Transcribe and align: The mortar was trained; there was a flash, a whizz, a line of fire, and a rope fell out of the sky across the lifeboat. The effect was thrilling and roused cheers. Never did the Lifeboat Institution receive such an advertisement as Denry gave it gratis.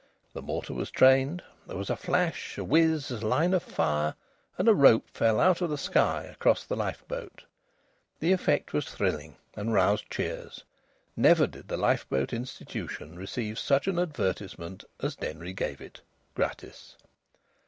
The 0.33 0.41
mortar 0.41 0.73
was 0.73 0.89
trained; 0.89 1.43
there 1.67 1.77
was 1.77 1.91
a 1.91 1.95
flash, 1.95 2.57
a 2.57 2.63
whizz, 2.63 3.11
a 3.11 3.23
line 3.23 3.53
of 3.53 3.61
fire, 3.61 4.15
and 4.57 4.67
a 4.67 4.73
rope 4.73 5.07
fell 5.13 5.39
out 5.39 5.61
of 5.61 5.69
the 5.69 5.77
sky 5.77 6.23
across 6.23 6.63
the 6.63 6.75
lifeboat. 6.75 7.43
The 8.19 8.31
effect 8.31 8.73
was 8.73 8.87
thrilling 8.89 9.37
and 9.53 9.73
roused 9.75 10.09
cheers. 10.09 10.63
Never 11.15 11.45
did 11.45 11.67
the 11.67 11.77
Lifeboat 11.77 12.33
Institution 12.33 13.15
receive 13.15 13.59
such 13.59 13.87
an 13.87 13.99
advertisement 13.99 14.83
as 15.01 15.15
Denry 15.15 15.53
gave 15.53 15.79
it 15.79 16.01
gratis. 16.33 16.95